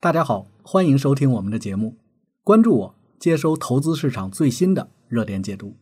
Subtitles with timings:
[0.00, 1.96] 大家好，欢迎收听我们的节目，
[2.44, 5.74] 关注我，接收投资市场最新的热点解读。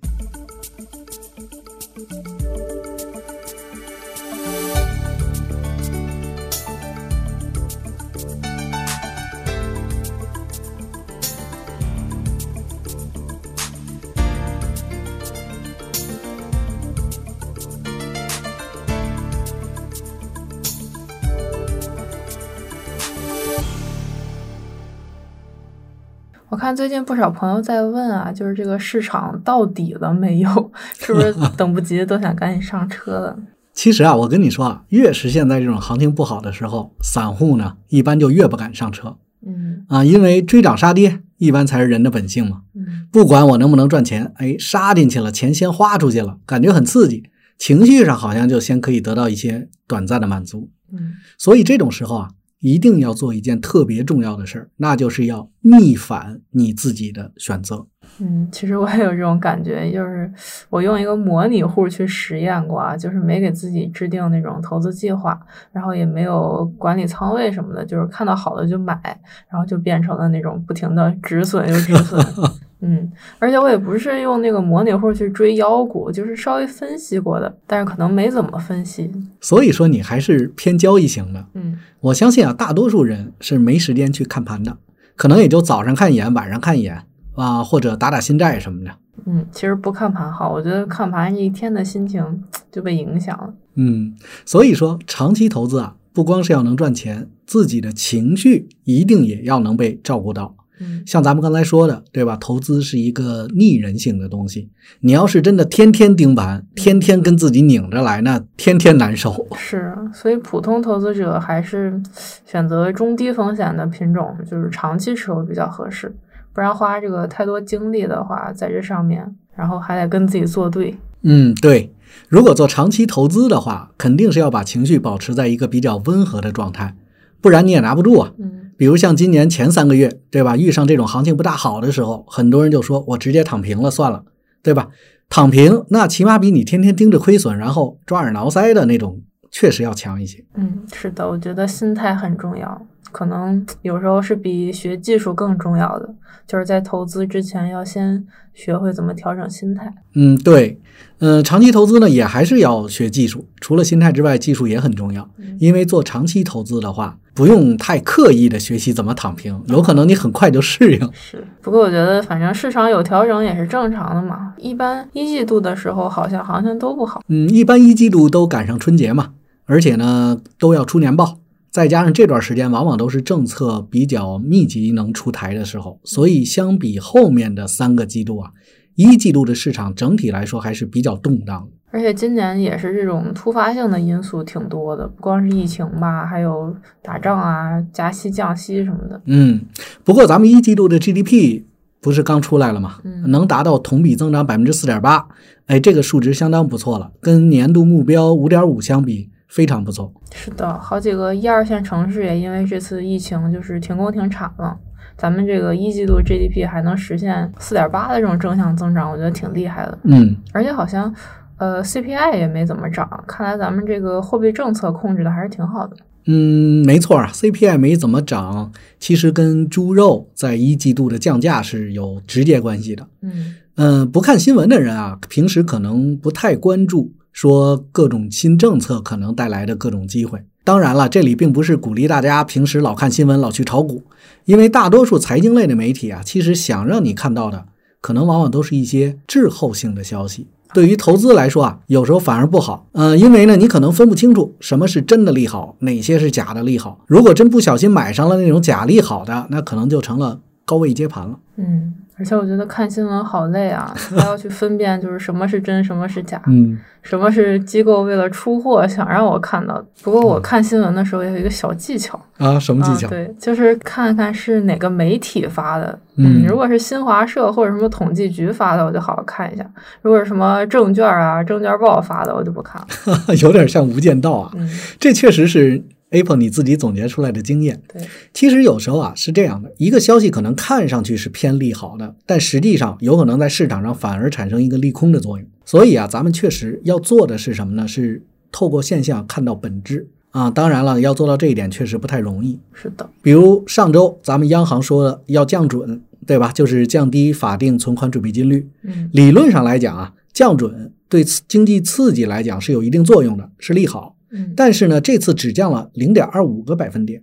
[26.66, 30.72] 看最近不少朋友在问啊，就是这个市场到底了没有？
[30.98, 33.38] 是不是 等不及都想赶紧上车了？
[33.72, 39.16] 其实啊，我跟你说啊，越是现在这种行情不好的时候，散户呢一般就越不敢上车
[39.46, 42.62] 嗯啊，因为追涨杀跌一般才是人的本性嘛。
[42.74, 47.22] 嗯不管我能不能赚钱，哎，杀进去了，钱先花出去了，感觉很刺激，
[47.56, 50.68] 情绪上好像就先可以得到一些短暂的满足。
[50.92, 52.30] 嗯所以这种时候啊，
[52.66, 57.86] 一定要做一件特别重要的事儿，那就是要逆反你自己的选择。
[58.18, 60.28] 嗯，其实我也有这种感觉，就是
[60.68, 69.00] 我用一个模拟户去实验过啊，就是没给自己制定那种投资计划，然后也没有管理仓位什么的，就是看到好的就买，
[69.48, 72.20] 然后就变成了那种不停的止损又止损。
[72.80, 79.10] 嗯，而且我也不是用那个模拟户去追妖股，就是稍微分析过的，但是可能没怎么分析。
[79.40, 81.46] 所以说你还是偏交易型的。
[81.54, 84.76] 嗯我相信啊，大多数人是没时间去看盘的，
[85.16, 87.02] 可能也就早上看一眼，晚上看一眼
[87.34, 88.90] 啊，或者打打新债什么的。
[89.24, 93.54] 嗯，其实不看盘好，我觉得看盘一天的心情就被影响了。
[93.76, 100.54] 嗯，所以说长期投资啊，不光是要能赚钱，自己的情绪一定也要能被照顾到。
[100.80, 102.36] 嗯像咱们刚才说的，对吧？
[102.40, 104.68] 投资是一个逆人性的东西，
[105.00, 109.46] 你要是真的天天盯盘，天天跟自己拧着来，那天天难受。
[109.56, 112.00] 是，所以普通投资者还是
[112.44, 116.14] 选择中低风险的品种，就是长期持有比较合适，
[116.52, 120.94] 不然花这个太多精力的话，在这上面，然后还得跟自己作对。
[121.22, 121.92] 嗯，对。
[122.28, 126.94] 如果做长期投资的话，肯定是要把情绪保持在一个比较温和的状态，
[127.40, 128.32] 不然你也拿不住啊。
[128.38, 130.56] 嗯比如像今年前三个月，对吧？
[130.56, 134.24] 遇上这种行情不大好的时候，很多人就说我直接躺平了算了，
[134.62, 134.88] 对吧？
[135.28, 139.20] 躺平那起码比你天天盯着亏损，然后抓耳挠腮的那种，
[139.50, 140.44] 确实要强一些。
[140.54, 146.14] 嗯，是的，我觉得心态很重要，可能有时候是比学技术更重要的，
[146.46, 149.92] 就是在投资之前要先学会怎么调整心态。
[150.14, 150.78] 嗯，对，
[151.18, 155.28] 嗯、长期投资呢也还是要学技术，除了心态之外，技术也很重要。
[155.56, 161.10] 嗯因为做长期投资的话，不用太刻意的学习怎么躺平，有可能你很快就适应。
[161.12, 164.54] 是，不过我觉得反正市场有调整也是正常的嘛。
[164.58, 167.22] 一般一季度的时候好像行情都不好。
[167.28, 169.32] 嗯，一般一季度都赶上春节嘛，
[169.64, 171.38] 而且呢都要出年报，
[171.70, 178.50] 再加上这段时间往往都是政策比较密集能出台的时候，所以相比后面的三个季度啊，
[178.96, 181.76] 一季度的市场整体来说还是比较动荡的。
[181.92, 189.18] 而且今年也是这种突发性的因素挺多的，不光是疫情吧，还有打仗啊、加息、降息什么的。
[189.26, 189.60] 嗯，
[190.04, 191.62] 不过咱们一季度的 GDP
[192.02, 192.96] 不是刚出来了吗？
[193.04, 195.26] 嗯能达到同比增长百分之四点八，
[195.66, 200.12] 哎，这个数值相当不错了，跟年度目标五点五相比，非常不错。
[200.34, 204.76] 是的，好几个一二线城市也因为这次疫情就是停工停产了。
[205.16, 209.98] 咱们这个一季度 GDP 还能实现四点八的这种正向增长，我觉得挺厉害的。
[210.02, 211.12] 嗯，而且好像，
[211.56, 215.96] 呃，CPI 也没怎么涨，看来咱们这个货币政策控制的还是挺好的。
[216.26, 223.06] 嗯，没错啊，CPI 没怎么涨，其实跟猪肉在一季度的降价是有直接关系的。
[223.22, 230.42] 嗯嗯、不看新闻的人啊，平时可能不太关注说各种新政策可能带来的各种机会。
[230.64, 234.04] 当然了，这里并不是鼓励大家平时老看新闻、老去炒股，
[234.46, 237.66] 因为大多数财经类的媒体啊，其实想让你看到的，
[238.00, 240.46] 可能往往都是一些滞后性的消息。
[240.72, 242.88] 对于投资来说啊，有时候反而不好。
[242.92, 247.04] 呃，因为呢，你可能分不清楚什么是真的利好，哪些是假的利好。
[247.06, 251.38] 如果真不小心买上了那种假利好的，那可能就成了高位接盘了。
[251.56, 259.84] 嗯，而且我觉得看新闻好累啊，还要去分辨就是什么是真，什么是假，嗯什么是机构为了出货想让我看到的。
[260.02, 263.06] 不过我看新闻的时候也有一个小技巧，啊，什么技巧？
[263.06, 263.10] 啊？
[263.10, 265.96] 对，就是看看是哪个媒体发的。
[266.16, 269.62] 嗯如果是新华社或者什么统计局发的，我就好好看一下；
[270.02, 273.34] 如果是什么证券啊、证券报发的，我就不看了。
[273.42, 274.50] 有点像无间道啊。
[274.54, 274.68] 嗯，
[274.98, 275.80] 这确实是
[276.10, 277.82] Apple 你自己总结出来的经验。
[277.92, 285.46] 对，其实有时候啊是这样的，一个消息可能看上去是偏利好的，但实际上有可能在市场上反而产生一个利空的作用。
[285.64, 287.88] 所以啊，咱们确实要做的是什么呢？
[287.88, 288.22] 是
[288.52, 290.08] 透过现象看到本质。
[290.30, 290.50] 啊。
[290.50, 292.58] 当然了，要做到这一点确实不太容易。
[292.72, 296.52] 是的，比如上周咱们央行说了要降准，对吧？
[296.52, 298.68] 就是降低法定存款准备金率。
[298.82, 304.15] 嗯理论上来讲啊，降准对经济刺激来讲是有一定作用的，是利好。
[304.36, 307.22] 嗯，但是呢，这次只降了零点二五个百分点，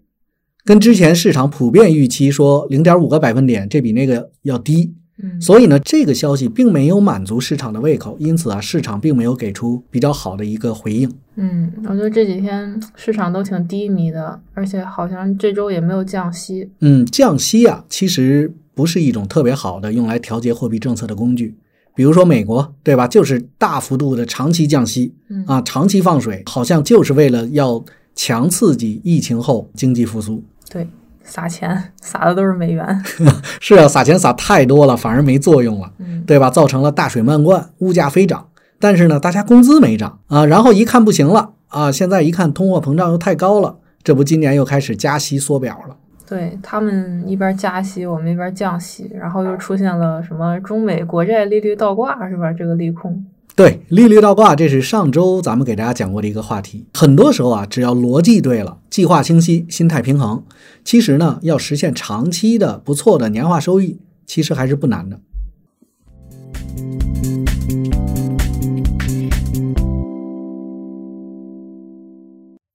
[0.66, 4.96] 跟之前市场普遍预期说零点五个百分点，这比那个要低。
[5.22, 11.10] 嗯所以呢，这个消息并没有满足市场的胃口，因此啊，市场并没有给出比较好的一个回应。
[11.36, 16.68] 嗯，我觉得这几天市场都挺低迷的，而且好像这周也没有降息。
[16.80, 21.56] 嗯，降息啊，其实不是一种特别好的用来调节货币政策的工具。
[21.96, 23.08] 比如说美国，对吧？
[23.08, 27.84] 就是大幅度的长期降息嗯啊，长期放水，好像就是为了要
[28.16, 30.44] 强刺激疫情后经济复苏。
[30.70, 30.88] 对，
[31.24, 33.04] 撒钱 撒的都是美元。
[33.62, 35.92] 是啊，撒钱撒太多了，反而没作用了。
[36.00, 36.50] 嗯对吧？
[36.50, 38.48] 造成了大水漫灌，物价飞涨。
[38.80, 45.98] 但是呢，大家工资没涨啊，然后一看不行了啊，现在一看通货膨胀又太高了，这不今年又开始加息缩表了。
[46.28, 52.52] 对他们一边加息，我们一边降息，然后又出现了什么中美国债利率倒挂，是吧？
[52.54, 53.26] 这个利空。
[53.56, 56.88] 对，利率倒挂，这是上周咱们给大家讲过的一个话题。
[56.96, 60.44] 很多时候啊，只要逻辑对了，计划清晰，心态平衡，
[60.84, 65.20] 其实呢，要实现长期的不错的年化收益，其实还是不难的。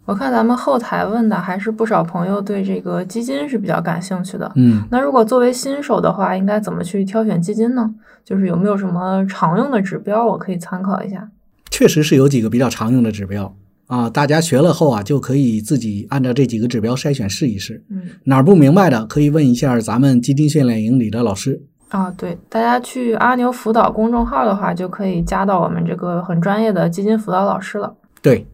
[0.08, 4.50] 我看咱们后台问的还是不少朋友对这个基金是比较感兴趣的。
[4.56, 7.94] 嗯，那如果作为新手的话，应该怎么去挑选基金呢？
[8.25, 11.28] 就是有没有什么常用的指标，我可以参考一下？
[11.70, 13.55] 确实是有几个比较常用的指标
[13.87, 17.84] 啊，大家学了后啊，就可以自己按照这几个指标筛选试一试。
[17.90, 21.61] 嗯，哪儿不明白的，可以问一下咱们基金训练营里的老师。
[21.90, 27.94] 啊，对，大家去阿牛辅导公众号的话，就可以加到我们这个很专业的基金辅导老师了。
[28.22, 28.46] 对，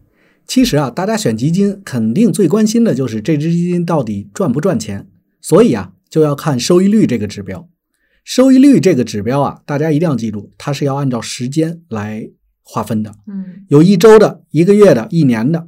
[0.47, 5.07] 其实啊，大家选基金肯定最关心的就是这只基金到底赚不赚钱，
[5.41, 7.67] 所以啊，就要看收益率这个指标。
[8.23, 12.29] 收益率这个指标啊，大家一定要记住，它是要按照时间来
[12.63, 15.67] 划分的，嗯有一周的、一个月的、一年的。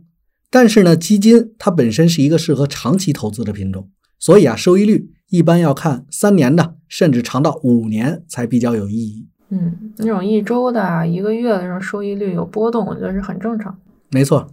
[0.49, 9.27] 但是呢，基金它本身是一个适合长期投资的品种，所以啊，收益率一般要看三年的，甚至长到五年才比较有意义。
[9.49, 13.77] 嗯，那种一周的啊、一个月的这种收益率有波动，我觉得是很正常。
[14.09, 14.47] 没错，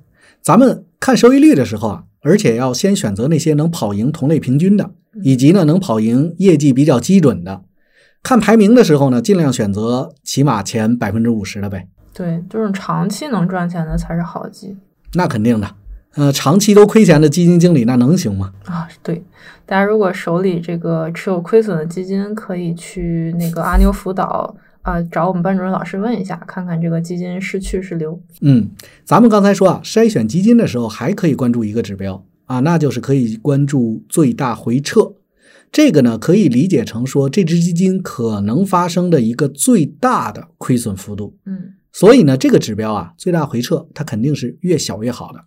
[0.44, 4.90] 咱们看收益率的时候啊，而且要先选择那些能跑赢同类平均的，
[5.22, 7.62] 以及呢能跑赢业绩比较基准的。
[8.22, 11.88] 看排名的时候呢，尽量选择起码前百分之五十的呗。
[12.12, 14.76] 对，就是长期能赚钱的才是好基
[15.14, 15.74] 那肯定的，
[16.14, 18.52] 呃，长期都亏钱的基金经理那能行吗？
[18.66, 18.86] 啊。
[19.02, 19.24] 对，
[19.64, 24.54] 大家如果手里这个持有亏损的基金，可以去那个阿牛辅导
[24.84, 28.22] 啊、找我们班主任老师问一下，看看这个基金是去是留。
[28.42, 28.70] 嗯，
[29.04, 35.14] 咱们刚才说啊，筛选基金的时候还可以关注一个指标啊，那就是可以关注最大回撤。
[35.72, 41.36] 这个呢，可以理解成说这只基金可能发生的一个最大的亏损幅度。
[41.46, 45.44] 嗯所以呢，这个指标啊，最大回撤它肯定是越小越好的。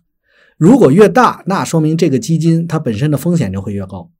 [0.56, 4.10] 如果越大，那说明这个基金它本身的风险就会越高。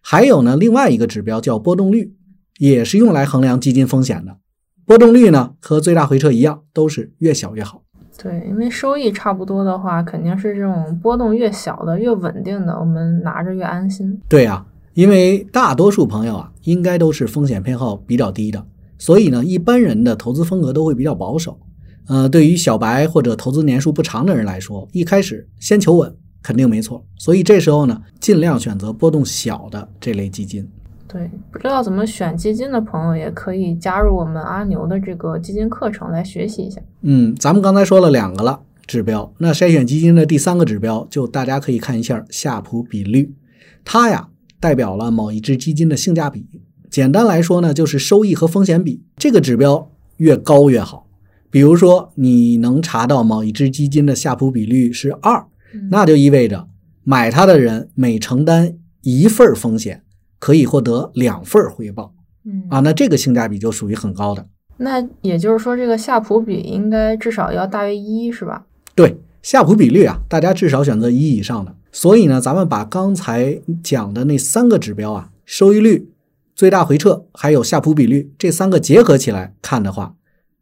[0.00, 2.14] 还有呢，另外一个指标叫波动率，
[2.58, 4.38] 也是用来衡量基金风险的。
[4.86, 7.82] 波动率呢和最大回撤一样，都是越小越好。
[8.22, 14.20] 对，因为收益差不多的话，肯定是这种波动越小的、越稳定的，我们拿着越安心。
[14.28, 14.64] 对啊，
[14.94, 18.64] 因为大多数朋友啊，应该都是风险偏好比较低的，
[18.98, 21.58] 所以呢，一般人的投资风格都会比较保守。
[22.06, 27.04] 呃，对于小白或者投资年数不长的人来说，一开始先求稳肯定没错。
[27.18, 30.68] 所以这时候呢，尽量选择波动小的这类基金。
[31.14, 36.80] 对，不知道怎么选基金的朋友，也可以加入我们阿牛的这个基金课程来学习一下。
[37.02, 43.32] 嗯，咱们刚才说了两个了指标，那筛选基金的第三个指标，就大家可以看一下夏普比率，
[43.84, 46.48] 它呀代表了某一只基金的性价比。
[46.90, 51.06] 简单来说呢，就是收益和风险比，这个指标越高越好。
[51.50, 56.66] 比如说，你能查到某一只基金的夏普比率是二，嗯那就意味着
[57.04, 60.02] 买它的人每承担一份风险，
[60.44, 62.12] 可以获得两份回报
[62.44, 64.46] 嗯啊，那这个性价比就属于很高的。
[64.76, 68.66] 那也就是说，这个夏普比应该至少要大于一，是吧？
[68.94, 71.74] 对，夏普比率啊，大家至少选择一以上的。
[71.90, 76.10] 所以呢，咱们把刚才讲的那三个指标啊，收益率、
[76.54, 80.14] 最大回撤还有夏普比率这三个结合起来看的话，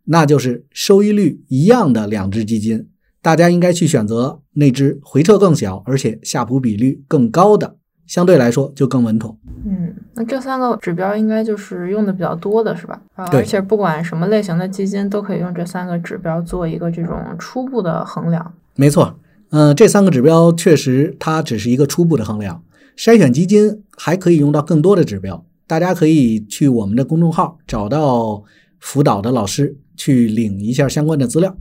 [0.05, 2.87] 那就是收益率一样的两只基金，
[3.21, 7.75] 大家应该去选择那只回撤更小，而且夏普比率更高的，
[8.07, 9.37] 相对来说就更稳妥。
[9.65, 13.01] 嗯，那这三个指标应该就是用的比较多的，是吧？
[13.15, 18.55] 啊，对而且不管什么类型的基金，都可以用这三个指标做一个这种初步的衡量。
[18.75, 19.19] 没错，
[19.51, 22.63] 呃，这三个指标确实它只是一个初步的衡量，
[22.97, 25.45] 筛选基金还可以用到更多的指标。
[25.67, 28.43] 大家可以去我们的公众号找到
[28.79, 31.57] 辅导的老师去领一下相关的资料。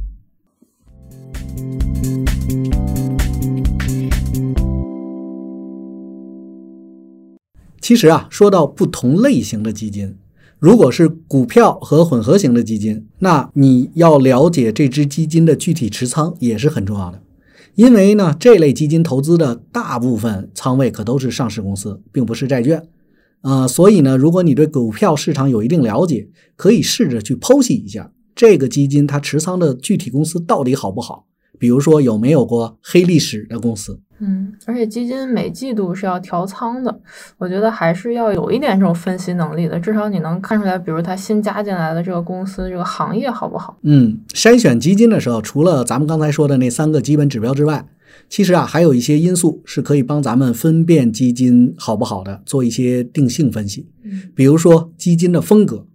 [7.82, 10.16] 其实啊，说到不同类型的基金，
[10.60, 17.20] 如果是股票和混合型的基金，那你要了解这只基金的具体持仓也是很重要的。
[17.74, 22.84] 因为呢，这类基金投资的大部分仓位可都是上市公司，并不是债券。
[23.42, 31.26] 呃，所以呢，如果你对股票市场有一定了解，可以试着去剖析一下这个基金它持仓的具体公司到底好不好。
[31.62, 34.00] 比如说有没有过黑历史的公司？
[34.20, 37.00] 嗯，而且基金每季度是要调仓的，
[37.38, 43.77] 我觉得还是要有一点这种分析能力的，至少你能看出来，比如它新加进来的这个公司这个行业好不好？
[43.84, 47.88] 嗯，筛选基金的时候，除了咱们刚才说的那三个基本指标之外，
[48.27, 53.88] 其实啊还有一些因素是可以帮咱们分辨基金好不好的，做一些定性分析。
[54.03, 55.86] 嗯，比如说基金的风格，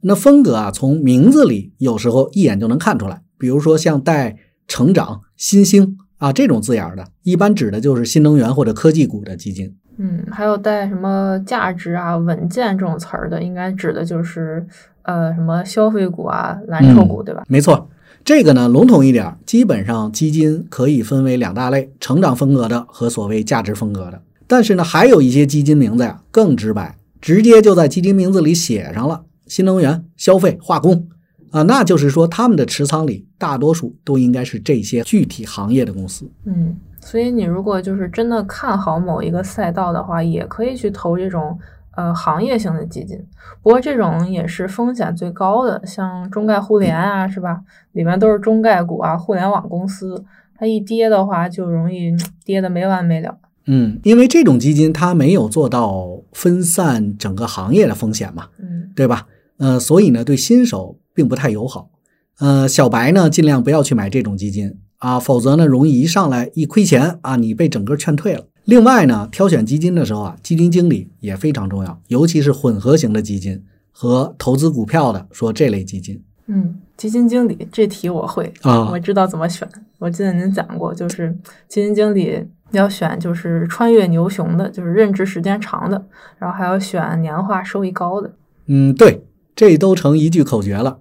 [0.00, 4.36] 那风格啊从名字里有时候一眼就能看出来，比如说像带。
[4.72, 9.76] 成长、新兴啊，这种字眼的，一般指的就是新能源或者科技股的基金。
[9.98, 14.66] 嗯，还有带什么价值啊、稳健这种词儿的，应该指的就是
[15.02, 17.44] 呃什么消费股啊、蓝筹股，对吧？
[17.48, 17.90] 没错，
[18.24, 24.22] 这个呢笼统一点，基本上基金可以分为两大类：成长风格的和所谓价值风格的。
[24.46, 31.08] 但是呢，还有一些基金名字呀更直白，直接就在基金名字里写上了新能源、消费、化工。
[31.52, 36.28] 啊，那就是说，他们的持仓里大多数都应该是这些具体行业的公司。
[36.46, 41.58] 嗯，所以你如果就是真的看好某一个赛道的话，也可以去投这种
[41.94, 43.18] 呃行业性的基金。
[43.62, 47.60] 不过这种也是风险最高的，像中概互联啊，是吧？
[47.92, 50.24] 里面都是中概股啊，互联网公司，
[50.56, 52.16] 它一跌的话就容易
[52.46, 53.36] 跌的没完没了。
[53.66, 59.26] 嗯，因为这种基金它没有做到分散整个行业的风险嘛，嗯，对吧？
[59.58, 60.96] 呃，所以呢，对新手。
[61.14, 61.90] 并不太友好，
[62.38, 68.44] 呃，小白呢，尽量不要去买这种基金啊，否则呢，容易一上来一亏钱啊，你被整个劝退了。
[68.64, 76.22] 另外呢，挑选基金的时候啊，基金经理也非常重要，尤其是混合型的基金和投资股票的，说这类基金。
[76.46, 79.68] 嗯，基金经理这题我会啊，我知道怎么选。
[79.98, 81.36] 我记得您讲过，就是
[81.68, 86.04] 基金经理要选就是穿越牛熊的，就是任职时间长的，
[86.38, 88.32] 然后还要选年化收益高的。
[88.66, 90.98] 嗯，对，这都成一句口诀了。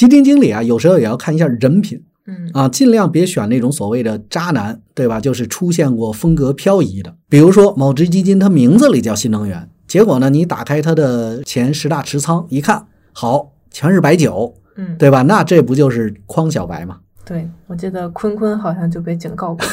[0.00, 5.20] 基金经理啊，有时候也要看一下人品，嗯啊，尽量别选那种所谓的渣男，对吧？
[5.20, 15.20] 就是出现过风格漂移的，比如说某只基金，它名字里叫新能源，结果呢，你打开它的前十大持仓一看，好，全是白酒，嗯，对吧？
[15.20, 17.00] 那这不就是诓小白吗？
[17.26, 19.66] 对，我记得坤坤好像就被警告过。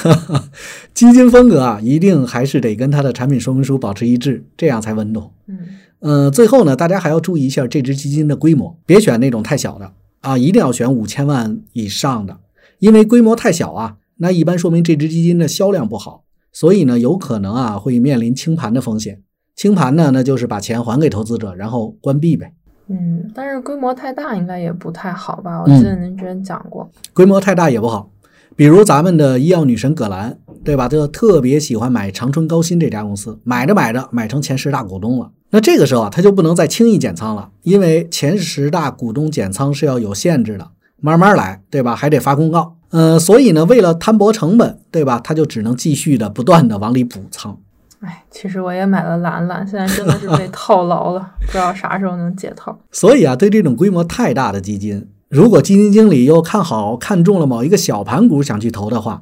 [0.93, 5.31] 基金风格啊，一定还是得跟它的产品说明书保持一致，这样才稳妥。
[5.47, 5.59] 嗯，
[5.99, 9.93] 呃，最后呢，大家还要注意一下这只基金的规模，别选那种太小的。
[10.21, 12.37] 啊，一定要选五千万以上的，
[12.79, 19.21] 因为规模太小啊，那一般说明这只基金的销量不好，所以呢，有可能啊会面临清盘的风险。
[19.55, 22.53] 清盘呢，那就是把钱还给投资者，然后关闭呗。
[22.89, 25.61] 嗯，但是规模太大应该也不太好吧？
[25.61, 28.11] 我记得您之前讲过，规模太大也不好。
[28.55, 30.87] 比如咱们的医药女神葛兰，对吧？
[30.87, 35.31] 就特别喜欢买长春高新这家公司，买着买着买成前十大股东了。
[35.49, 41.95] 那这个时候啊，他就不能再轻易减仓了，因为前十大股东减仓是要有限制的，慢慢来，对吧？
[41.95, 42.75] 还得发公告。
[42.89, 45.19] 呃，所以呢，为了摊薄成本，对吧？
[45.23, 47.57] 他就只能继续的不断的往里补仓。
[48.01, 52.77] 哎，其实我也买了兰兰，现在真的是被 套牢了，不知道啥时候能解套。
[52.91, 59.21] 所以啊，对这种规模太大的基金，如果基金经理又看好看中了某一个小盘股想去投的话，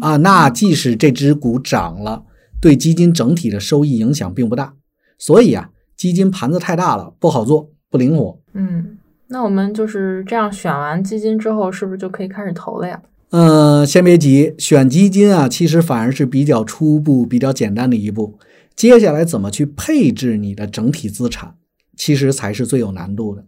[0.00, 2.24] 啊，那即使这只股涨了，
[2.60, 4.72] 对基金整体的收益影响并不大。
[5.18, 8.40] 所以啊，基金盘子太大了，不好做，不灵活。
[8.54, 8.96] 嗯，
[9.26, 13.02] 那我们就是这样选完基金之后，是不是就可以开始投了呀？
[13.30, 18.38] 嗯，先别急，选基金啊，其实反而是比较初步、比较简单的一步。
[18.76, 21.54] 接下来怎么去配置你的整体资产，
[21.96, 23.44] 其实才是最有难度的。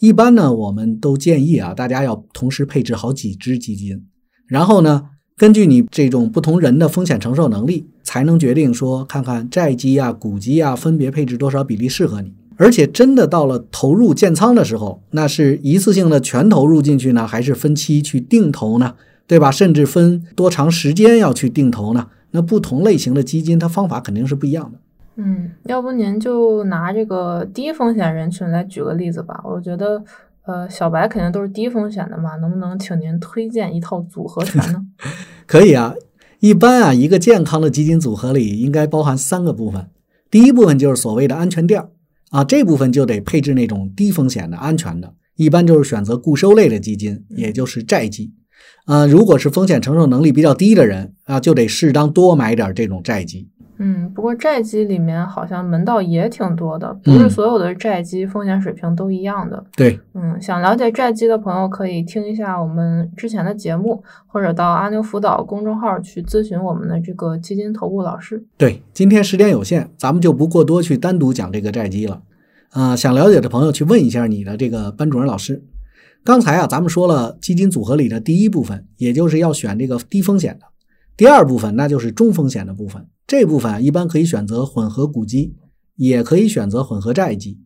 [0.00, 4.06] 一般呢，我们都建议啊，大家要同时配置好几只基金，
[4.46, 5.10] 然后呢。
[5.38, 12.32] 根据你这种不同人的风险承受能力，才能决定说看看债基啊、股基啊分别配置多少比例适合你。
[12.56, 18.94] 而且真的到了投入建仓的时候，那是一次性的全投入进去呢，还是分期去定投呢？
[19.26, 19.50] 对吧？
[19.50, 22.06] 甚至分多长时间要去定投呢？
[22.30, 24.78] 那不同类型的基金，它方法肯定是不一样的。
[25.16, 30.02] 嗯，要不您就拿这个低风险人群来举个例子吧，我觉得。
[30.46, 34.86] 呃，小白肯定都是低风险的嘛，能不能请您推荐一套组合拳呢？
[35.46, 35.94] 可以啊，
[36.40, 39.88] 一般啊，一个健康的基金组合里应该包含三个部分。
[40.30, 41.90] 第一部分就是所谓的安全垫儿
[42.30, 48.32] 啊，这部分就得配置那种低风险的安全的，一般就是选择固收类的基金，也就是债基。
[48.86, 53.48] 呃，如果是风险承受能力比较低的人啊，就得适当多买点这种债基。
[53.78, 59.62] 嗯，不过债基里面好像门道也挺多的，不是所有的债基风险水平都一样的。
[59.76, 68.42] 对，嗯，想了解债基的朋友可以听一下我们之前的节目，或者到阿牛辅导公众号去咨询我们的这个基金投顾老师。
[68.56, 72.22] 对，今天时间有限，咱们就不过多去单独讲这个债基了。
[72.70, 75.62] 啊，想了解的朋友去问一下你的这个班主任老师。
[76.24, 80.66] 刚才啊，咱们说了基金组合里的第一部分，也就是要选这个低风险的；
[81.16, 83.06] 第二部分那就是中风险的部分。
[83.26, 85.56] 这部分一般可以选择混合股基，
[85.96, 87.58] 也可以选择混合债基。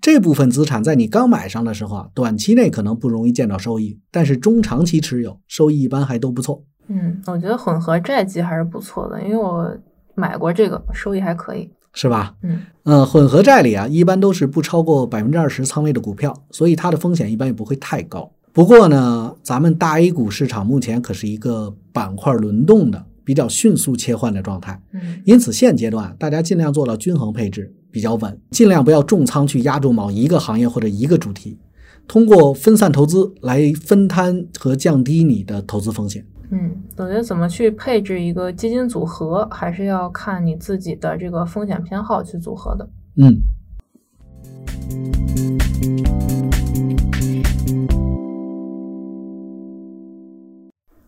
[0.00, 6.64] 这部分资产在你刚买上的时候啊，短期内可能不容易见到收益，但是中长期持有，收益一般还都不错。
[6.88, 9.76] 嗯，我觉得混合债基还是不错的，因为我
[10.14, 12.34] 买过这个，收益还可以，是吧？
[12.42, 18.30] 嗯嗯，混合债里啊，一般都是不超过百分之二十仓位的股票，所以它的风险一般也不会太高。
[18.52, 23.06] 不过呢，咱们大 A 股市场目前可是一个板块轮动的。
[23.26, 31.58] 比较迅速切换的状态，嗯，因此现阶段大家尽量做到均衡配置，比较稳，尽量不要重仓去压住某一个行业或者一个主题，
[32.06, 36.24] 通过分散投资来分摊和降低你的投资风险。
[36.52, 42.88] 嗯，我觉得怎么去配置一个基金组合，还是要看你自己的这个风险偏好去组合的。
[43.16, 43.42] 嗯。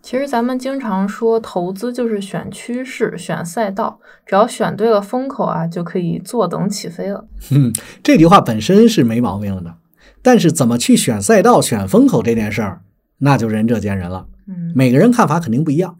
[0.09, 7.27] 其实咱们经常说，投资就是选趋势、选赛道，只要选对了风口啊，就可以坐等起飞了。
[7.51, 7.71] 嗯，
[8.03, 9.75] 这句话本身是没毛病的，
[10.23, 12.81] 但是怎么去选赛道、选风口这件事儿，
[13.19, 14.29] 那就仁者见仁了。
[14.47, 15.99] 嗯，每个人看法肯定不一样。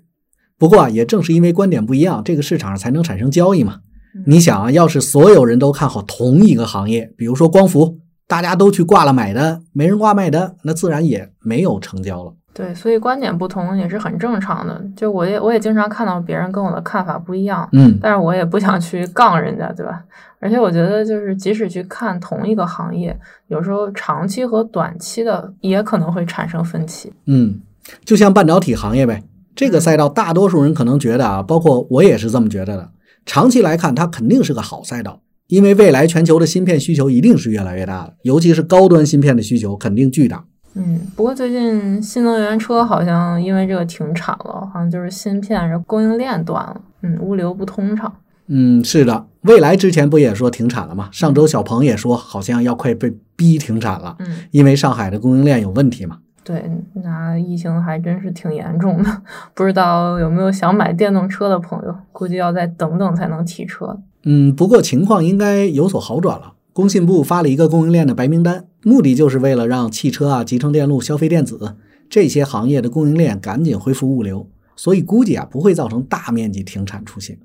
[0.57, 3.81] 不过啊，也正是因为观点不一样，这个市场上才能产生交易嘛。
[4.25, 12.33] 你想啊，要是所有人都看好同一个行业，比如说光伏，大家都去挂了买单，没人挂卖单，那自然也没有成交了。
[12.59, 14.85] 对，所以观点不同也是很正常的。
[14.97, 20.03] 就我也我也经常看到别人跟我的看法不一样，嗯，但是我也不想去杠人家，对吧？
[20.41, 23.17] 而且我觉得，就是即使去看同一个行业，
[23.47, 27.13] 有时候长期和短期的也可能会产生分歧。
[27.27, 27.61] 嗯，
[28.05, 29.23] 就像半导体行业呗，
[29.55, 32.91] 这个赛道大多数人可能觉得啊，包括我也是这么觉得的。
[33.25, 40.45] 长期来看，它肯定是个好赛道，因为未来全球的芯片需求一定是越来越大的，尤其是高端芯片的需求肯定巨大。
[40.75, 48.13] 嗯，不过最近新能源车好像因为这个停产了，好像就是芯片这供应链断了，嗯，物流不通畅。
[48.47, 51.09] 嗯，是的，未来之前不也说停产了吗？
[51.13, 56.19] 上周小鹏也说好像要快被逼停产了，嗯，因为上海的供应链有问题嘛。
[56.45, 63.99] 对，那疫情还真是挺严重的， 不知道有没有想买电动车的朋友，估计要再等等才能提车。
[64.25, 66.55] 嗯，不过情况应该有所好转了。
[66.79, 71.75] 工信部发了一个供应链的白名单，目的就是为了让汽车啊、集成电路、消费电子
[72.09, 77.37] 这些行业的供应链赶紧恢复物流，所以估计啊不会造成大面积停产出现。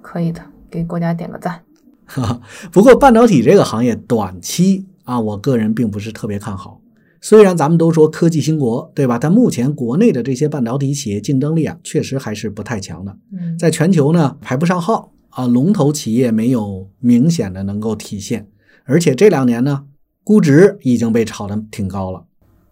[0.00, 0.40] 可以的，
[0.70, 1.60] 给国家点个赞。
[2.06, 2.40] 哈哈，
[2.72, 6.80] 不过半导体这个行业短期啊，我个人并不是特别看好。
[7.20, 9.18] 虽然咱们都说科技兴国，对吧？
[9.18, 18.46] 但目前国内的这些半导体企业竞争力啊，确实还是不太强的，嗯，在全球呢排不上号啊，龙头企业没有明显的能够体现。
[18.84, 19.84] 而且这两年呢，
[20.24, 22.24] 估值已经被炒得挺高了。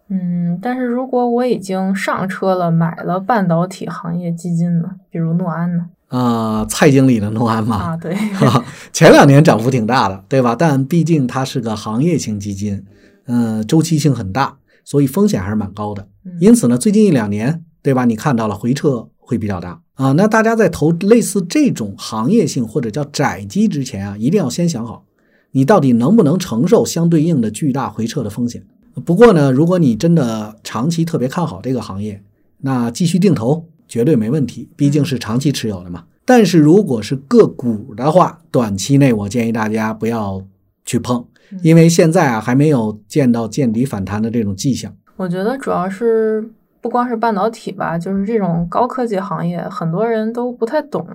[0.09, 5.85] 嗯，但是如果我已经上车了，买了半导体行业基金呢，比如诺安呢？
[6.07, 8.17] 啊，蔡经理的诺安嘛，啊，对，
[8.91, 10.55] 前两年涨幅挺大的，对吧？
[10.57, 12.83] 但毕竟它是个行业型基金，
[13.27, 16.07] 嗯，周期性很大，所以风险还是蛮高的。
[16.39, 18.05] 因此呢，最近一两年，对吧？
[18.05, 20.13] 你看到了回撤会比较大啊。
[20.13, 25.03] 那大家在投类似这种行业性或者叫窄基之前啊，一定要先想好。
[25.51, 28.63] 你到底能不能承受相对应的巨大回撤的风险？
[29.05, 32.21] 不过呢，如果你真的长期特别看好这个行业，
[32.59, 36.03] 那继续定投绝对没问题，毕竟是长期持有的嘛。
[36.25, 40.45] 但是如果是个股的话，短期内我建议大家不要
[40.85, 41.25] 去碰，
[41.63, 44.93] 因为现在啊还没有见到见底反弹的这种迹象。
[45.15, 46.49] 我觉得主要是
[46.81, 51.05] 不光是半导体吧，就是这种高科技行业，很多人都不太懂。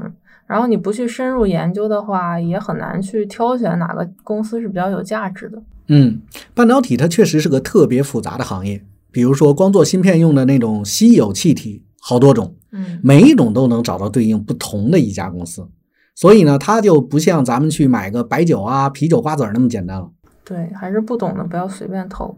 [0.47, 5.63] 然后你不去深入研究的话，也很难去挑选哪个公司是比较有价值的。
[5.89, 6.21] 嗯，
[6.53, 15.67] 半导体它确实是个特别复杂的行业，比如说光做芯片用的那种稀有气体，好多种，嗯，每一种都能找到对应不同的一家公司，
[16.15, 20.11] 所以呢，它就不像咱们去买个白酒啊、啤酒、瓜子儿那么简单了。
[20.45, 22.37] 对，还是不懂的不要随便投。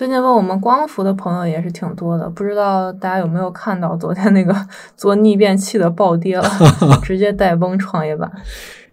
[0.00, 4.56] 最近问我们光伏的朋友也是挺多的，不知道大家有没有看到昨天那个
[4.96, 6.48] 做逆变器的暴跌了，
[7.04, 8.32] 直接带崩创业板。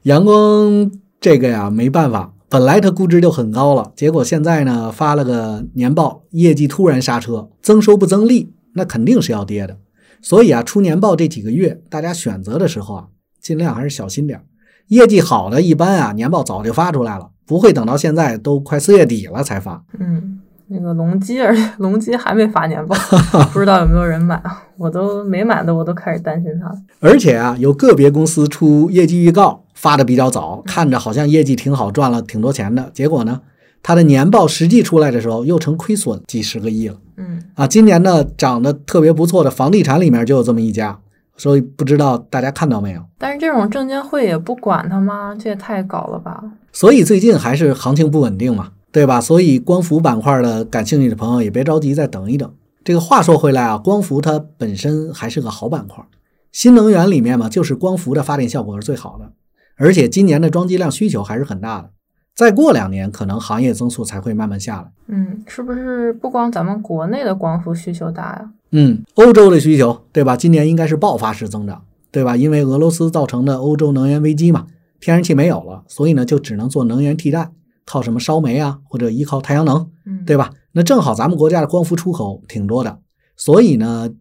[0.01, 0.91] 阳光
[1.21, 9.77] 这个呀，没办法，本来它估值就很高了，结果现在呢发了个年报，业绩突然刹车，增收不增利，那肯定是要跌的。
[10.21, 13.07] 所以啊，出年报这几个月，大家选择的时候啊，
[13.39, 14.43] 尽量还是小心点。
[14.89, 19.85] 业绩好的一般啊，年报早就发出来了，不会等到现在都快四月底了才发。
[19.97, 20.41] 嗯。
[20.69, 22.95] 那个隆基，而且隆基还没发年报，
[23.53, 24.63] 不知道有没有人买啊？
[24.77, 26.71] 我都没买的，我都开始担心它。
[26.99, 32.91] 而且啊，有个别公司出业绩预告发的比较早，看着好像业绩挺好，赚了挺多钱的。
[32.93, 33.41] 结果呢，
[33.81, 36.97] 它的年报实际出来的时候又成亏损几十个亿了。
[37.15, 40.99] 嗯啊，今年呢涨得特别不错的房地产里面就有这么一家，
[41.37, 43.01] 所以不知道大家看到没有？
[43.17, 45.33] 但是这种证监会也不管它吗？
[45.39, 46.43] 这也太搞了吧！
[46.73, 48.71] 所以最近还是行情不稳定嘛。
[48.91, 49.21] 对吧？
[49.21, 52.51] 所以光伏板块的感兴趣的朋友也别着急，再等一等。
[52.83, 56.03] 这个话说回来啊，光伏它本身还是个好板块，
[56.51, 59.31] 新能源里面嘛，就是光伏的发电效果是最好的，
[59.75, 61.89] 而且今年的装机量需求还是很大的。
[62.33, 64.91] 再过两年，可能行业增速才会慢慢下来。
[65.07, 68.51] 嗯，是不是不光咱们国内的光伏需求大呀？
[68.71, 70.37] 嗯，欧洲的需求，对吧？
[70.37, 72.37] 今年应该是爆发式增长，对吧？
[72.37, 74.67] 因为俄罗斯造成的欧洲能源危机嘛，
[74.99, 77.51] 天然气没有了，所以呢，就只能做能源替代。
[77.87, 79.89] 靠什么烧煤啊，或者依靠太阳能，
[80.25, 80.51] 对吧？
[80.73, 82.99] 那正好咱们国家的光伏出口挺多的，
[83.37, 84.11] 所以呢，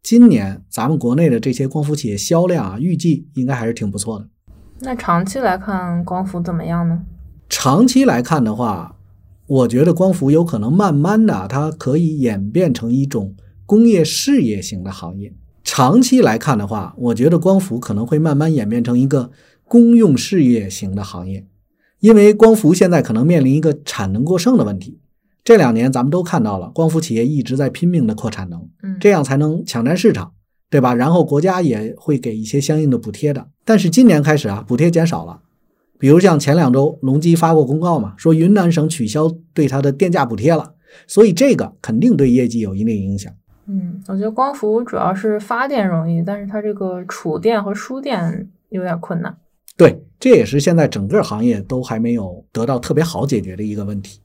[0.00, 4.28] 今年咱们国内的这些光伏企业销量啊，预计应该还是挺不错的。
[4.78, 7.02] 那长期来看，光伏怎么样呢？
[7.48, 8.96] 长期来看的话，
[9.48, 13.34] 我觉得光伏有可能慢慢的，它可以演变成一种
[13.66, 15.34] 工业事业型的行业。
[15.64, 19.32] 长期来看的话，我觉得光伏可能会慢慢演变成一个
[19.66, 21.44] 公用事业型的行业。
[22.00, 25.00] 因为光伏现在可能面临一个产能过剩的问题，
[25.42, 30.32] 这两年咱们都看到了，光伏企业一直在拼命的扩产能，嗯，这样才能抢占市场，
[30.68, 30.94] 对吧？
[30.94, 33.48] 然后国家也会给一些相应的补贴的。
[33.64, 35.40] 但是今年开始啊，补贴减少了，
[35.98, 40.74] 比如像前两周隆基发过公告嘛，说云南省取消对它的电价补贴了，
[41.06, 43.32] 所以这个肯定对业绩有一定影响。
[43.66, 49.36] 嗯，我觉得光伏主要是发电容易，但是它这个储电和输电有点困难。
[49.76, 54.20] 对，这也是现在整个行业都还没有得到特别好解决的一个问题。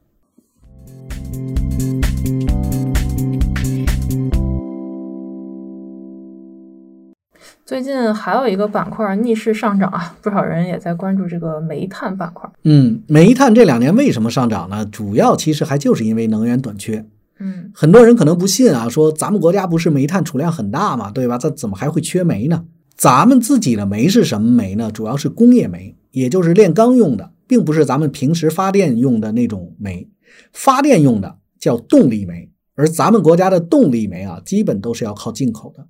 [7.66, 12.50] 最近还有一个板块逆势上涨啊，不少人也在关注这个煤炭板块。
[12.64, 14.86] 嗯，煤炭这两年为什么上涨呢？
[14.86, 17.06] 主要其实还就是因为能源短缺。
[17.40, 21.38] 嗯，很多人可能不信啊，说咱们国家不是煤炭储量很大嘛，对吧？
[21.38, 22.64] 这怎么还会缺煤呢？
[22.96, 24.92] 咱们自己的煤是什么煤呢？
[24.92, 30.10] 主要是工业煤，也就是炼钢用的，并不是咱们平时发电用的那种煤。
[30.54, 35.86] 发电用的叫动力煤，而咱们国家的动力煤啊，基本都是要靠进口的。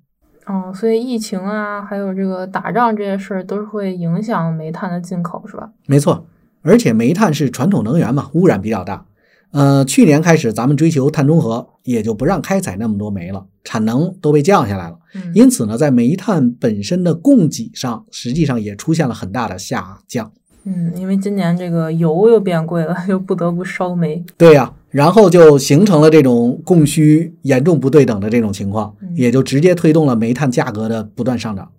[0.46, 5.70] 哦，所以疫情啊，还有这个打仗这些事儿，都是会影响煤炭的进口，是吧？
[5.86, 6.26] 没错，
[6.62, 9.06] 而且煤炭是传统能源嘛，污染比较大。
[9.52, 14.98] 呃，去年开始咱们追求碳中和，也就不让开采那么多煤了，产能都被降下来了。
[15.34, 20.32] 因此呢，在煤炭本身的供给上，实际上也出现了很大的下降。
[20.64, 24.24] 嗯，因为今年这个油又变贵了，又不得不烧煤。
[24.38, 31.70] 对呀，然后就形成了这种供需严重不对等的这种情况，也就直接推动了煤炭价格的不断上涨。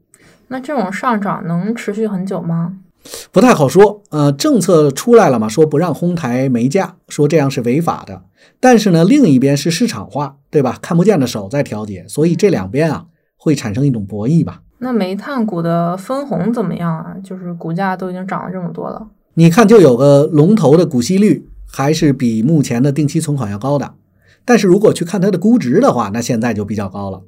[0.50, 2.76] 那这种上涨能持续很久吗？
[3.32, 8.24] 不太好说，呃，政策出来了嘛，说不让哄抬煤价，说这样是违法的。
[8.60, 10.78] 但是呢，另一边是市场化，对吧？
[10.82, 13.06] 看不见的手在调节，所以这两边啊
[13.38, 14.62] 会产生一种博弈吧。
[14.80, 17.16] 那煤炭股的分红怎么样啊？
[17.24, 23.94] 就是股价都已经涨了这么多了，你看就有个龙头的股息率还是比目前的定期存款要高的。
[24.46, 27.22] 但是如果去看它的估值的话，那现在就比较高了。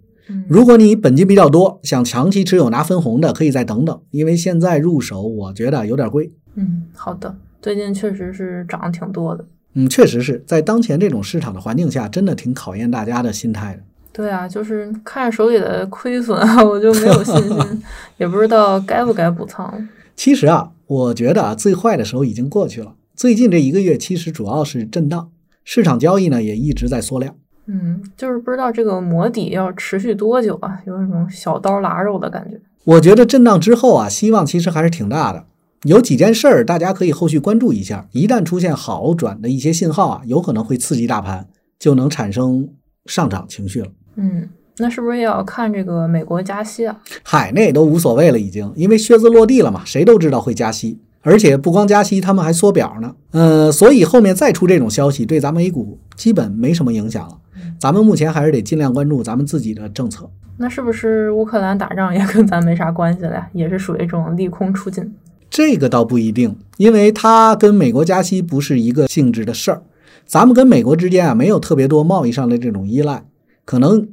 [0.47, 6.31] 如果你本金比较多，想长期持有拿分红的，可以再等等，因为现在入手我觉得有点贵。
[6.55, 9.45] 嗯，好的，最近确实是涨挺多的。
[9.73, 13.81] 嗯，确实是在当前这种市场的环境下，真的挺考验大家的心态的。
[14.13, 17.83] 对啊，就是看手里的亏损啊， 我就没有信心，
[18.17, 19.87] 也不知道该不该补仓。
[20.15, 22.95] 其实啊，我觉得啊，最坏的时候已经过去了。
[23.15, 25.29] 最近这一个月，其实主要是震荡，
[25.65, 27.35] 市场交易呢也一直在缩量。
[27.67, 32.59] 嗯，就是不知道这个磨底要持续多久啊，有一种小刀拉肉的感觉。
[32.83, 35.45] 我觉得震荡之后啊，希望其实还是挺大的。
[35.83, 41.47] 有几件事儿大家可以后续关注一下，一旦出现好转的一些信号啊，有可能会刺激大盘，
[41.79, 42.69] 就能产生
[43.05, 43.87] 上涨情绪了。
[44.15, 44.47] 嗯，
[44.77, 46.99] 那是不是也要看这个美国加息啊？
[47.23, 50.99] 海内都无所谓了，已经，因为靴子落地了嘛，谁都知道会加息。
[51.21, 53.15] 而且不光加息，他们还缩表呢。
[53.31, 57.35] 呃，所以后面再出这种消息，对咱们 A 股基本没什么影响了。
[57.79, 60.29] 咱们目前还是得尽量关注咱们自己的政策。
[60.57, 63.49] 那是不是乌克兰打仗也跟咱没啥关系了呀？
[63.53, 65.13] 也是属于这种利空出尽？
[65.49, 69.83] 这个倒不一定，因为它跟美国加息不是一个性质的事儿。
[70.25, 73.25] 咱们跟美国之间啊，没有特别多贸易上的这种依赖，
[73.63, 74.07] 可能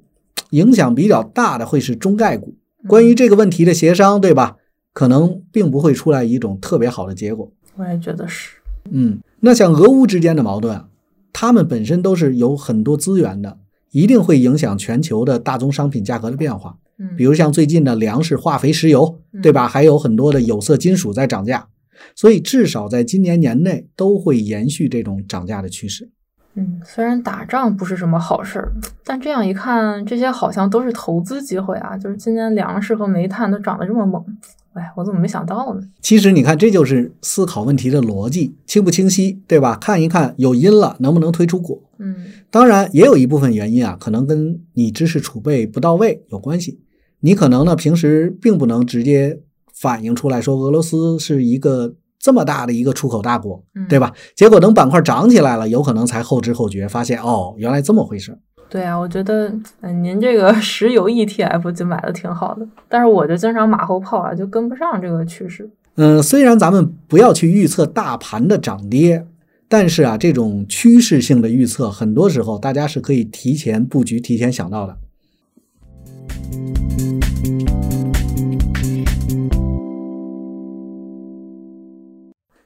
[0.50, 2.54] 影响比较大的会是中概股。
[2.86, 4.56] 关于这个问题的协商，对吧？
[4.92, 7.50] 可能并不会出来一种特别好的结果。
[7.76, 8.56] 我也觉得是。
[8.90, 10.88] 嗯，那像俄乌之间的矛盾啊，
[11.32, 13.58] 他们本身都是有很多资源的，
[13.90, 16.76] 一定会影响全球的大宗商品价格的变化。
[16.98, 19.66] 嗯，比如像最近的粮食、化肥、石油，对吧？
[19.66, 21.66] 还有很多的有色金属在涨价，
[22.14, 26.10] 所以至少在今年年内都会延续这种涨价的趋势。
[26.54, 28.72] 嗯，虽然打仗不是什么好事儿，
[29.06, 31.96] 但这样一看，这些好像都是投资机会啊！
[31.96, 34.22] 就是今年粮食和煤炭都涨得这么猛，
[34.72, 35.80] 哎，我怎么没想到呢？
[36.00, 39.76] 其实你看，这就是思考问题的逻辑清不清晰，对吧？
[39.80, 41.82] 看一看有因了，能不能推出果？
[41.98, 42.16] 嗯，
[42.50, 46.80] 当然也有一部分原因啊，可能跟你知识储备不到位有关系。
[47.20, 49.40] 你可能呢平时并不能直接
[49.74, 51.94] 反映出来说俄罗斯是一个。
[52.24, 54.12] 这么大的一个出口大国，对吧？
[54.36, 58.38] 结果等板块涨起来了，有可能才后知后觉，发现哦，原来这么回事。
[58.72, 65.68] 对啊，我觉得嗯，您这个 石油 ETF 就买的挺好的，但是我就经常马后炮啊，就跟不上这个趋势。
[65.96, 69.26] 嗯，虽然咱们不要去预测大盘的涨跌，
[69.68, 74.96] 但是啊，这种趋势性的预测，很多时候大家是可以提前布局、提前想到的。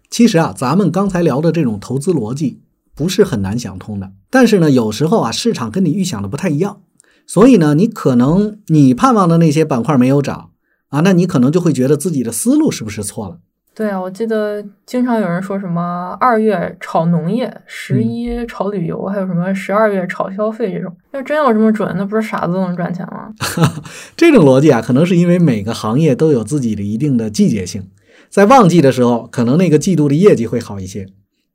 [0.09, 2.61] 其实啊，咱们刚才聊的这种投资逻辑
[2.97, 4.11] 不是很难想通的。
[4.31, 6.81] 但是呢，有时候啊，市场跟你预想的不太一样，
[7.27, 10.51] 所以呢，你可能你盼望的那些板块没有涨
[10.89, 13.39] 啊，那你可能就会觉得自己的思路是不是错了？
[13.75, 20.91] 对啊，我记得经常有人说什么二月炒农业，十一炒旅游，还有什么十二月炒消费这种。
[21.13, 23.31] 要真有这么准，那不是傻子都能赚钱吗？
[24.17, 27.91] 这种逻辑啊，可能是因为每个行业都有自己的一定的季节性。
[28.31, 31.07] 在旺季的时候，可能那个季度的业绩会好一些，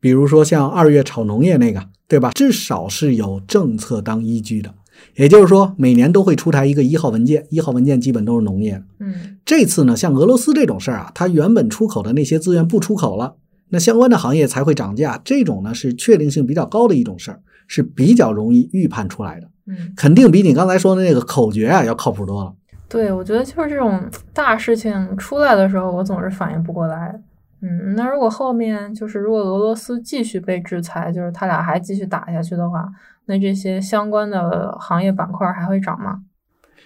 [0.01, 2.31] 比如说像二月炒农业那个，对吧？
[2.31, 4.73] 至少是有政策当依据的，
[5.15, 8.83] 也就是说每年都会出台一个一号文件，一号文件基本都是农业。
[8.99, 13.35] 嗯，这次呢，像俄罗斯这种事儿啊，它原本出口的那些资源不出口了，
[13.69, 15.21] 那相关的行业才会涨价。
[15.23, 19.47] 这种呢是确定性比较高的一种事儿，是比较容易预判出来的。
[19.67, 22.51] 嗯，肯定比你刚才说的那个口诀啊要靠谱多了。
[22.89, 24.01] 对，我觉得就是这种
[24.33, 27.21] 大事情出来的时候，我总是反应不过来。
[27.62, 32.89] 嗯，那如果后面就是如果俄罗斯继续被制裁，就是他俩还继续打下去的话，
[33.26, 36.24] 那这些相关的行业板块还会涨吗？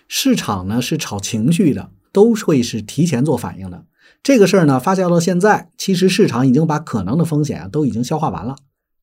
[0.08, 3.86] 市场呢是炒情绪的，都会是提前做反应的。
[4.22, 8.56] 这个事儿呢发酵到现在，其实市场已经把可能的风险啊都已经消化完了。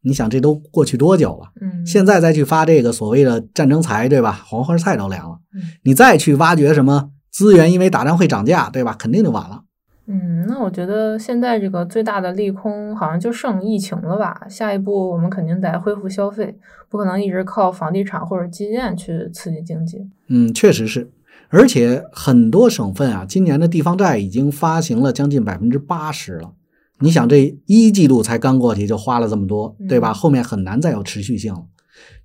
[0.05, 1.53] 你想，这都过去多久了？
[1.61, 4.43] 嗯，现在再去发这个所谓的战争财，对吧？
[4.45, 5.39] 黄花菜都凉了。
[5.55, 8.97] 嗯，你再去挖掘什么资源，因为打仗会涨价，对吧？
[8.99, 9.63] 肯定就晚了。
[10.07, 14.47] 嗯，那我觉得现在这个最大的利空好像就剩疫情了吧？
[14.49, 16.57] 下一步我们肯定得恢复消费，
[16.89, 20.09] 不可能一直靠房地产或者基建去刺激经济。
[20.29, 21.11] 嗯，确实是。
[21.49, 26.55] 而且很多省份啊，今年的地方债已经发行了将近百分之八十了。
[27.01, 30.13] 你想，这一季度才刚过去，就花了这么多，对吧？
[30.13, 31.67] 后面很难再有持续性了。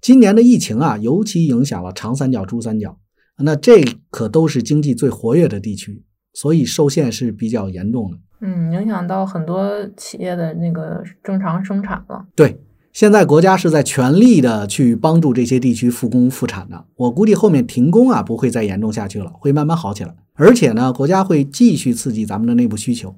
[0.01, 2.97] 今年的疫情啊，尤其影响了长三角、珠三角，
[3.39, 6.03] 那这可都是经济最活跃的地区，
[6.37, 8.17] 所以受限是比较严重的。
[8.41, 12.23] 嗯，影响到很多企业的那个正常生产了。
[12.35, 12.61] 对，
[12.93, 16.85] 现在国家是在全力的去帮助这些地区复工复产的。
[16.97, 20.13] 我估计后面停工啊不会再严重下去了，会慢慢好起来。
[20.35, 23.15] 而且呢，国家会继续刺激咱们的内部需求。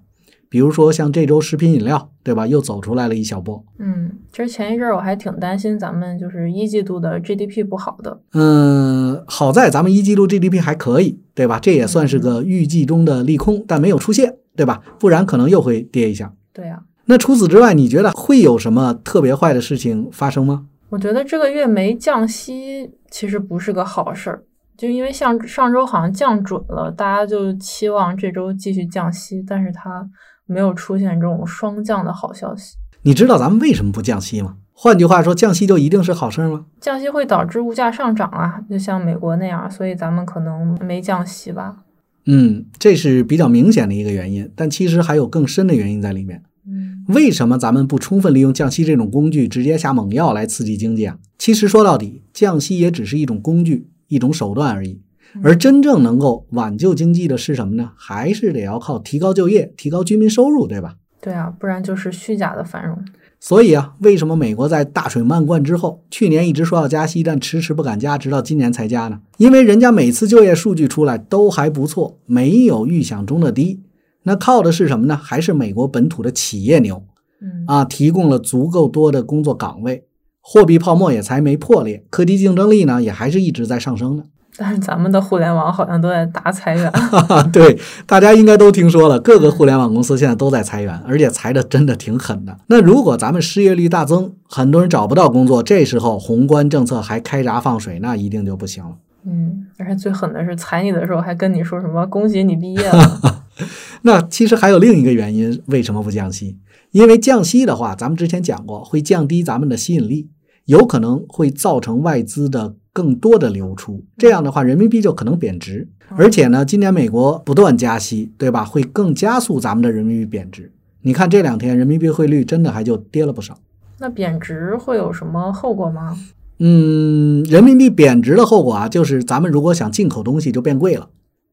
[0.47, 2.47] 比如说像这周食品饮料，对吧？
[2.47, 3.63] 又走出来了一小波。
[3.77, 8.19] 嗯，其实前一阵儿我还挺担心咱们就是一季度的 GDP 不好的。
[8.31, 11.57] 嗯，好在咱们一季度 GDP 还可以，对吧？
[11.57, 14.81] 这也算是个预计中的利空，但没有出现，对吧？
[14.99, 16.33] 不然可能又会跌一下。
[16.51, 16.83] 对呀。
[17.05, 20.65] 那除此之外，你觉得会有什么特别坏的事情发生吗？
[20.89, 24.43] 我觉得这个月没降息，其实不是个好事儿。
[24.77, 30.09] 就因为像上周好像降准了，大家就期望这周继续降息，但是它。
[30.51, 32.75] 没有出现这种双降的好消息。
[33.03, 34.55] 你知道咱们为什么不降息吗？
[34.81, 36.65] 换句话说，降息就一定是好事吗？
[36.79, 41.79] 降息会导致物价上涨啊，就像美国那样，所以咱们可能没降息吧。
[42.27, 46.43] 嗯，这是比较明显的一个原因，但其实还有更深的原因在里面。
[46.65, 51.17] 嗯，为什么咱们不充分利用降息这种工具，直接下猛药来刺激经济啊？
[51.37, 55.01] 其实说到底，降息也只是一种工具，一种手段而已。
[55.43, 57.91] 而真正能够挽救经济的是什么呢？
[57.97, 60.95] 还是得要靠提高就业、提高居民收入，对吧？
[61.21, 62.97] 对啊，不然就是虚假的繁荣。
[63.39, 69.21] 所以啊，为什么美国在大水漫灌之后，去年一直说要加息，但迟迟不敢加，直到今年才加呢？
[69.37, 73.79] 因为人家每次就业数据出来都还不错，没有预想中的低。
[74.23, 75.15] 那靠的是什么呢？
[75.15, 77.01] 还是美国本土的企业牛，
[77.41, 80.03] 嗯啊，提供了足够多的工作岗位，
[80.41, 84.25] 货币泡沫也才没破裂，科技竞争力呢也还是一直在上升的。
[84.61, 86.91] 但是咱们的互联网好像都在大裁员。
[87.53, 92.57] 对，大家应该都听说了，各个互联网公司现在都在裁员，而且裁的真的挺狠的。
[92.67, 98.91] 那如果咱们失业率大增，很多人找不到工作，这时候宏观政策还开闸放水，那一定就不行了。
[99.25, 103.45] 嗯，而且最狠的是裁你的时候还跟你说什么“恭喜你毕业了
[104.03, 106.57] 那其实还有另一个原因，为什么不降息？
[106.91, 110.29] 因为降息的话，咱们之前讲过，会降低咱们的吸引力，
[110.65, 115.87] 有可能会造成外资的更多的流出，这样的话，人民币就可能贬值。
[116.15, 118.65] 而且呢，今年美国不断加息，对吧？
[118.65, 120.71] 会更加速咱们的人民币贬值。
[121.01, 123.59] 你看这两天人民币汇率真的还就跌了不少。”。
[123.99, 126.17] 那贬值会有什么后果吗？
[126.57, 131.09] 嗯，人民币贬值的后果啊，就是咱们如果想进口东西就变贵了，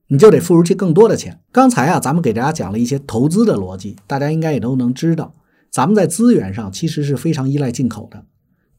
[0.09, 1.41] 你就得付出去更多的钱。
[1.53, 5.35] 刚才啊，咱们给大家讲了一些投资的逻辑，大家应该也都能知道，
[5.71, 8.25] 咱们在资源上其实是非常依赖进口的，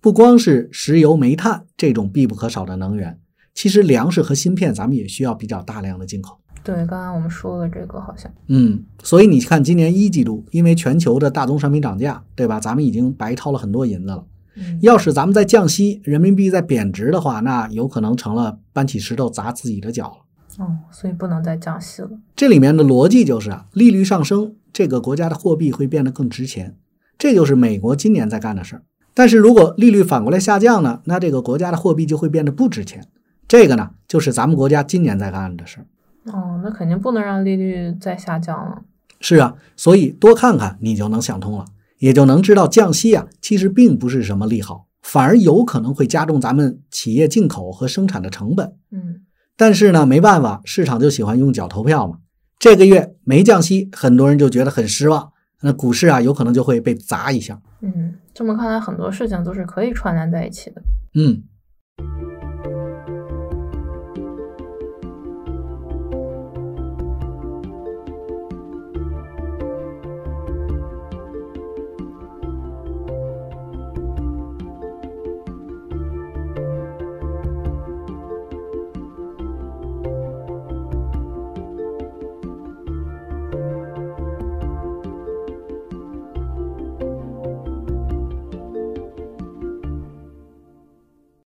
[0.07, 3.19] 不光是石油、煤炭这种必不可少的能源，
[3.53, 6.39] 其实粮食和芯片咱们也需要比较大量的进口。
[6.63, 12.57] 对，刚刚我们说了这个，好像嗯，所以你看，今年一季度，因为全球的大宗商品涨价，对吧？
[12.57, 14.23] 咱们已经白掏了很多银子了。
[14.55, 20.63] 嗯要是咱们再降息，人民币在贬值的话，那有可能成了搬起石头砸自己的脚了。
[20.63, 22.11] 哦，所以不能再降息了。
[22.33, 26.77] 这里面的逻辑就是啊，利率上升，这个国家的货币会变得更值钱，
[27.17, 28.83] 这就是美国今年在干的事儿。
[29.17, 33.03] 但是如果利率反过来下降呢，那这个国家的货币就会变得不值钱。
[33.47, 35.85] 这个呢，就是咱们国家今年在干的事儿。
[36.31, 38.83] 哦，那肯定不能让利率再下降了。
[39.19, 41.65] 是啊，所以多看看你就能想通了，
[41.97, 48.75] 也就能知道降息啊，其实并不是什么利好，反而有可能会加重咱们企业进口和生产的成本。
[48.91, 49.21] 嗯，
[49.55, 52.19] 但是呢，没办法，市场就喜欢用脚投票嘛。
[52.59, 55.31] 这个月没降息，很多人就觉得很失望，
[55.63, 57.59] 那股市啊有可能就会被砸一下。
[57.81, 60.79] 嗯，这么看来，很多事情都是可以串联在一起的。
[61.15, 61.41] 嗯，